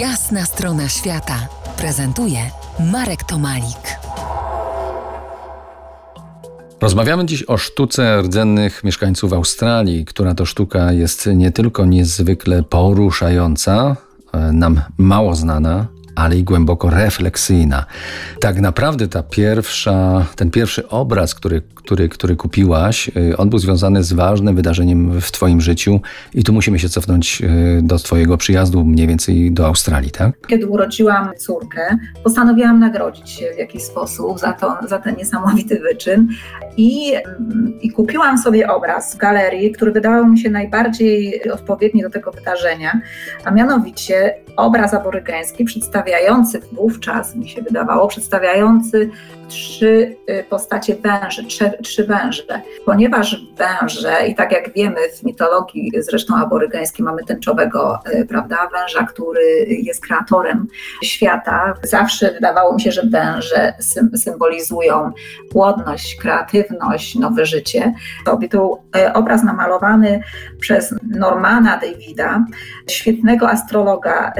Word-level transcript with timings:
Jasna 0.00 0.44
strona 0.44 0.88
świata 0.88 1.48
prezentuje 1.76 2.38
Marek 2.92 3.24
Tomalik. 3.24 3.98
Rozmawiamy 6.80 7.26
dziś 7.26 7.44
o 7.48 7.56
sztuce 7.58 8.22
rdzennych 8.22 8.84
mieszkańców 8.84 9.32
Australii, 9.32 10.04
która 10.04 10.34
to 10.34 10.46
sztuka 10.46 10.92
jest 10.92 11.28
nie 11.34 11.52
tylko 11.52 11.84
niezwykle 11.84 12.62
poruszająca, 12.62 13.96
e, 14.32 14.52
nam 14.52 14.80
mało 14.98 15.34
znana, 15.34 15.86
ale 16.16 16.38
i 16.38 16.44
głęboko 16.44 16.90
refleksyjna. 16.90 17.84
Tak 18.40 18.60
naprawdę 18.60 19.08
ta 19.08 19.22
pierwsza, 19.22 20.26
ten 20.36 20.50
pierwszy 20.50 20.88
obraz, 20.88 21.34
który, 21.34 21.62
który, 21.74 22.08
który 22.08 22.36
kupiłaś, 22.36 23.10
y, 23.16 23.36
on 23.36 23.50
był 23.50 23.58
związany 23.58 24.02
z 24.02 24.12
ważnym 24.12 24.56
wydarzeniem 24.56 25.20
w 25.20 25.32
Twoim 25.32 25.60
życiu 25.60 26.00
i 26.34 26.44
tu 26.44 26.52
musimy 26.52 26.78
się 26.78 26.88
cofnąć 26.88 27.42
y, 27.42 27.80
do 27.82 27.98
Twojego 27.98 28.36
przyjazdu 28.36 28.84
mniej 28.84 29.06
więcej 29.06 29.52
do 29.52 29.66
Australii, 29.66 30.10
tak? 30.10 30.46
Kiedy 30.46 30.66
urodziłam 30.66 31.30
córkę, 31.38 31.98
postanowiłam 32.24 32.80
nagrodzić 32.80 33.30
się 33.30 33.46
w 33.54 33.58
jakiś 33.58 33.82
sposób 33.82 34.38
za, 34.38 34.52
to, 34.52 34.78
za 34.88 34.98
ten 34.98 35.16
niesamowity 35.16 35.80
wyczyn 35.80 36.28
i, 36.76 37.14
mm, 37.14 37.80
i 37.80 37.90
kupiłam 37.90 38.38
sobie 38.38 38.68
obraz 38.68 39.14
w 39.14 39.18
galerii, 39.18 39.72
który 39.72 39.92
wydawał 39.92 40.26
mi 40.26 40.38
się 40.38 40.50
najbardziej 40.50 41.50
odpowiedni 41.50 42.02
do 42.02 42.10
tego 42.10 42.32
wydarzenia, 42.32 43.00
a 43.44 43.50
mianowicie 43.50 44.34
obraz 44.56 44.94
aborygeński 44.94 45.64
przedstawiający 46.06 46.60
wówczas, 46.72 47.34
mi 47.34 47.48
się 47.48 47.62
wydawało, 47.62 48.08
przedstawiający 48.08 49.10
trzy 49.48 50.16
y, 50.30 50.44
postacie 50.50 50.96
węży, 50.96 51.44
trzy, 51.44 51.70
trzy 51.82 52.04
węże. 52.04 52.60
Ponieważ 52.84 53.36
węże, 53.56 54.26
i 54.28 54.34
tak 54.34 54.52
jak 54.52 54.72
wiemy 54.72 54.96
w 55.16 55.22
mitologii 55.22 55.92
zresztą 55.98 56.36
aborygeńskiej 56.36 57.04
mamy 57.04 57.24
tęczowego 57.24 57.98
y, 58.14 58.26
prawda, 58.26 58.56
węża, 58.72 59.06
który 59.06 59.66
jest 59.68 60.06
kreatorem 60.06 60.66
świata, 61.02 61.74
zawsze 61.82 62.32
wydawało 62.32 62.74
mi 62.74 62.80
się, 62.80 62.92
że 62.92 63.02
węże 63.02 63.74
symbolizują 64.16 65.12
płodność, 65.50 66.16
kreatywność, 66.16 67.14
nowe 67.14 67.46
życie. 67.46 67.94
Był 68.50 68.78
y, 68.96 69.12
obraz 69.12 69.42
namalowany 69.44 70.20
przez 70.60 70.94
Normana 71.02 71.76
Davida, 71.76 72.44
świetnego 72.90 73.50
astrologa 73.50 74.32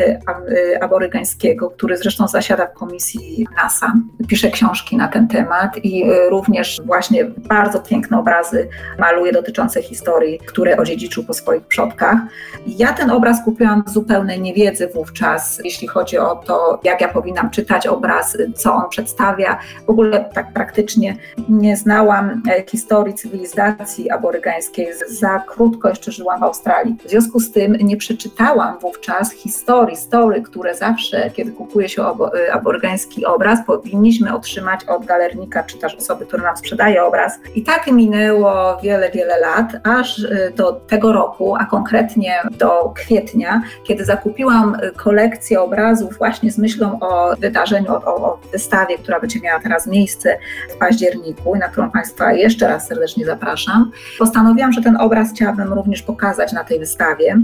aborygeńskiego, 0.80 1.55
który 1.76 1.96
zresztą 1.96 2.28
zasiada 2.28 2.66
w 2.66 2.72
komisji 2.72 3.46
NASA. 3.62 3.92
Pisze 4.28 4.50
książki 4.50 4.96
na 4.96 5.08
ten 5.08 5.28
temat 5.28 5.84
i 5.84 6.10
y, 6.10 6.30
również 6.30 6.80
właśnie 6.84 7.24
bardzo 7.24 7.80
piękne 7.80 8.18
obrazy 8.18 8.68
maluje 8.98 9.32
dotyczące 9.32 9.82
historii, 9.82 10.38
które 10.46 10.76
odziedziczył 10.76 11.24
po 11.24 11.34
swoich 11.34 11.66
przodkach. 11.66 12.18
Ja 12.66 12.92
ten 12.92 13.10
obraz 13.10 13.44
kupiłam 13.44 13.82
z 13.86 13.92
zupełnej 13.92 14.40
niewiedzy 14.40 14.88
wówczas, 14.94 15.60
jeśli 15.64 15.88
chodzi 15.88 16.18
o 16.18 16.36
to, 16.36 16.80
jak 16.84 17.00
ja 17.00 17.08
powinnam 17.08 17.50
czytać 17.50 17.86
obraz, 17.86 18.36
co 18.54 18.74
on 18.74 18.88
przedstawia. 18.88 19.58
W 19.86 19.90
ogóle 19.90 20.30
tak 20.34 20.52
praktycznie 20.52 21.16
nie 21.48 21.76
znałam 21.76 22.42
e, 22.50 22.64
historii 22.70 23.14
cywilizacji 23.14 24.10
aborygańskiej. 24.10 24.88
Za 25.08 25.38
krótko 25.38 25.88
jeszcze 25.88 26.12
żyłam 26.12 26.40
w 26.40 26.42
Australii. 26.42 26.96
W 27.04 27.10
związku 27.10 27.40
z 27.40 27.52
tym 27.52 27.76
nie 27.80 27.96
przeczytałam 27.96 28.78
wówczas 28.78 29.32
historii, 29.32 29.96
story, 29.96 30.42
które 30.42 30.74
zawsze, 30.74 31.30
kiedy 31.30 31.45
kupuje 31.52 31.88
się 31.88 32.02
y, 32.02 32.52
aborygański 32.52 33.26
obraz, 33.26 33.58
powinniśmy 33.66 34.34
otrzymać 34.34 34.84
od 34.84 35.06
galernika, 35.06 35.62
czy 35.62 35.78
też 35.78 35.94
osoby, 35.94 36.26
która 36.26 36.42
nam 36.42 36.56
sprzedaje 36.56 37.04
obraz. 37.04 37.38
I 37.54 37.62
tak 37.62 37.86
minęło 37.86 38.76
wiele, 38.82 39.10
wiele 39.10 39.40
lat, 39.40 39.66
aż 39.84 40.18
y, 40.18 40.52
do 40.56 40.72
tego 40.72 41.12
roku, 41.12 41.56
a 41.56 41.64
konkretnie 41.64 42.34
do 42.58 42.92
kwietnia, 42.96 43.62
kiedy 43.84 44.04
zakupiłam 44.04 44.74
y, 44.74 44.90
kolekcję 44.90 45.60
obrazów 45.60 46.18
właśnie 46.18 46.52
z 46.52 46.58
myślą 46.58 46.98
o 47.00 47.36
wydarzeniu, 47.36 47.92
o, 47.92 48.04
o 48.04 48.38
wystawie, 48.52 48.98
która 48.98 49.20
będzie 49.20 49.40
miała 49.40 49.60
teraz 49.60 49.86
miejsce 49.86 50.38
w 50.70 50.76
październiku 50.76 51.56
i 51.56 51.58
na 51.58 51.68
którą 51.68 51.90
Państwa 51.90 52.32
jeszcze 52.32 52.68
raz 52.68 52.86
serdecznie 52.86 53.26
zapraszam. 53.26 53.90
Postanowiłam, 54.18 54.72
że 54.72 54.82
ten 54.82 54.96
obraz 54.96 55.30
chciałabym 55.30 55.72
również 55.72 56.02
pokazać 56.02 56.52
na 56.52 56.64
tej 56.64 56.78
wystawie. 56.78 57.36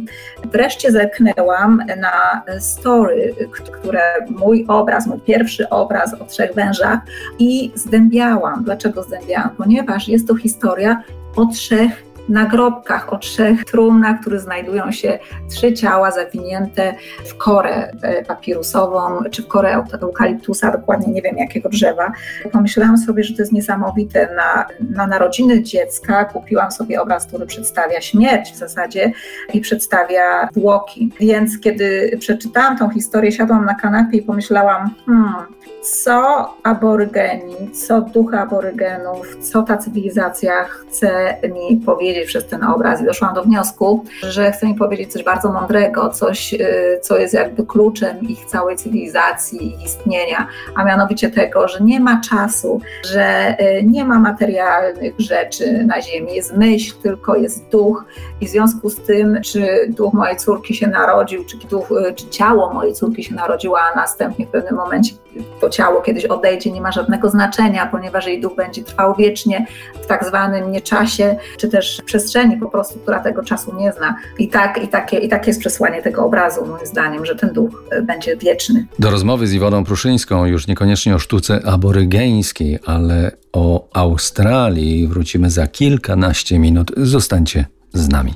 Wreszcie 0.52 0.92
zerknęłam 0.92 1.82
na 1.96 2.42
story, 2.60 3.34
które 3.50 3.91
mój 4.30 4.64
obraz, 4.68 5.06
mój 5.06 5.20
pierwszy 5.20 5.68
obraz 5.68 6.14
o 6.14 6.24
trzech 6.24 6.54
wężach 6.54 7.00
i 7.38 7.72
zdębiałam. 7.74 8.64
Dlaczego 8.64 9.02
zdębiałam? 9.02 9.50
Ponieważ 9.56 10.08
jest 10.08 10.28
to 10.28 10.36
historia 10.36 11.02
o 11.36 11.46
trzech 11.46 12.11
nagrobkach, 12.28 13.12
o 13.12 13.18
trzech 13.18 13.64
trumnach, 13.64 14.20
które 14.20 14.40
znajdują 14.40 14.92
się 14.92 15.18
trzy 15.50 15.72
ciała 15.72 16.10
zawinięte 16.10 16.94
w 17.26 17.36
korę 17.36 17.90
e, 18.02 18.24
papirusową, 18.24 19.22
czy 19.30 19.42
w 19.42 19.46
korę 19.46 19.84
eukaliptusa, 20.00 20.72
dokładnie 20.72 21.12
nie 21.12 21.22
wiem 21.22 21.38
jakiego 21.38 21.68
drzewa. 21.68 22.12
Pomyślałam 22.52 22.98
sobie, 22.98 23.24
że 23.24 23.34
to 23.34 23.42
jest 23.42 23.52
niesamowite. 23.52 24.34
Na, 24.36 24.66
na 24.96 25.06
narodziny 25.06 25.62
dziecka 25.62 26.24
kupiłam 26.24 26.72
sobie 26.72 27.02
obraz, 27.02 27.26
który 27.26 27.46
przedstawia 27.46 28.00
śmierć 28.00 28.52
w 28.52 28.56
zasadzie 28.56 29.12
i 29.54 29.60
przedstawia 29.60 30.48
zwłoki. 30.52 31.10
Więc 31.20 31.60
kiedy 31.60 32.16
przeczytałam 32.20 32.78
tą 32.78 32.90
historię, 32.90 33.32
siadłam 33.32 33.64
na 33.64 33.74
kanapie 33.74 34.18
i 34.18 34.22
pomyślałam, 34.22 34.90
hmm, 35.06 35.34
co 35.82 36.48
aborygeni, 36.62 37.70
co 37.70 38.00
duch 38.00 38.34
aborygenów, 38.34 39.36
co 39.36 39.62
ta 39.62 39.76
cywilizacja 39.76 40.64
chce 40.64 41.36
mi 41.54 41.76
powiedzieć 41.76 42.11
przez 42.26 42.46
ten 42.46 42.64
obraz. 42.64 43.00
I 43.00 43.04
doszłam 43.04 43.34
do 43.34 43.42
wniosku, 43.42 44.04
że 44.22 44.52
chce 44.52 44.66
mi 44.66 44.74
powiedzieć 44.74 45.12
coś 45.12 45.24
bardzo 45.24 45.52
mądrego, 45.52 46.08
coś, 46.08 46.54
y, 46.54 47.00
co 47.02 47.18
jest 47.18 47.34
jakby 47.34 47.66
kluczem 47.66 48.28
ich 48.28 48.44
całej 48.44 48.76
cywilizacji 48.76 49.66
i 49.66 49.84
istnienia, 49.84 50.46
a 50.74 50.84
mianowicie 50.84 51.30
tego, 51.30 51.68
że 51.68 51.80
nie 51.80 52.00
ma 52.00 52.20
czasu, 52.20 52.80
że 53.04 53.56
y, 53.60 53.82
nie 53.84 54.04
ma 54.04 54.18
materialnych 54.18 55.14
rzeczy 55.18 55.84
na 55.84 56.02
Ziemi, 56.02 56.34
jest 56.34 56.56
myśl, 56.56 56.94
tylko 57.02 57.36
jest 57.36 57.68
duch. 57.68 58.04
I 58.40 58.46
w 58.46 58.48
związku 58.48 58.90
z 58.90 58.96
tym, 58.96 59.40
czy 59.44 59.86
duch 59.88 60.12
mojej 60.12 60.36
córki 60.36 60.74
się 60.74 60.86
narodził, 60.86 61.44
czy, 61.44 61.56
duch, 61.56 61.90
y, 61.90 62.14
czy 62.14 62.28
ciało 62.28 62.72
mojej 62.72 62.94
córki 62.94 63.24
się 63.24 63.34
narodziło, 63.34 63.78
a 63.80 63.96
następnie 63.96 64.46
w 64.46 64.50
pewnym 64.50 64.74
momencie 64.74 65.14
to 65.60 65.70
ciało 65.70 66.00
kiedyś 66.00 66.24
odejdzie, 66.24 66.72
nie 66.72 66.80
ma 66.80 66.92
żadnego 66.92 67.30
znaczenia, 67.30 67.86
ponieważ 67.86 68.26
jej 68.26 68.40
duch 68.40 68.54
będzie 68.54 68.82
trwał 68.84 69.14
wiecznie 69.14 69.66
w 70.02 70.06
tak 70.06 70.24
zwanym 70.24 70.72
nieczasie, 70.72 71.36
czy 71.56 71.68
też 71.68 72.01
przestrzeni 72.04 72.56
po 72.56 72.68
prostu, 72.68 72.98
która 72.98 73.20
tego 73.20 73.44
czasu 73.44 73.76
nie 73.76 73.92
zna. 73.92 74.16
I 74.38 74.48
tak, 74.48 74.84
i 74.84 74.88
takie, 74.88 75.18
i 75.18 75.28
takie 75.28 75.50
jest 75.50 75.60
przesłanie 75.60 76.02
tego 76.02 76.24
obrazu, 76.24 76.66
moim 76.66 76.86
zdaniem, 76.86 77.26
że 77.26 77.36
ten 77.36 77.52
duch 77.52 77.84
e, 77.90 78.02
będzie 78.02 78.36
wieczny. 78.36 78.86
Do 78.98 79.10
rozmowy 79.10 79.46
z 79.46 79.52
Iwoną 79.52 79.84
Pruszyńską, 79.84 80.46
już 80.46 80.66
niekoniecznie 80.66 81.14
o 81.14 81.18
sztuce 81.18 81.60
aborygeńskiej, 81.66 82.78
ale 82.86 83.32
o 83.52 83.88
Australii 83.92 85.08
wrócimy 85.08 85.50
za 85.50 85.66
kilkanaście 85.66 86.58
minut. 86.58 86.92
Zostańcie 86.96 87.66
z 87.92 88.08
nami. 88.08 88.34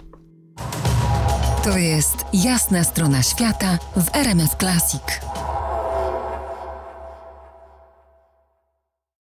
To 1.65 1.79
jest 1.79 2.17
jasna 2.33 2.85
strona 2.85 3.23
świata 3.23 3.79
w 3.97 4.17
RMS 4.17 4.57
Classic. 4.59 5.36